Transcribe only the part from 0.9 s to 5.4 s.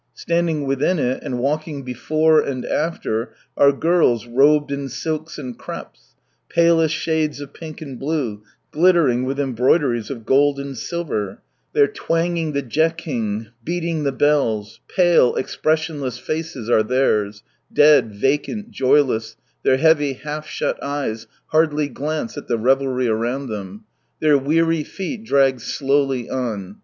it, and walking before and after, are girls robed in silks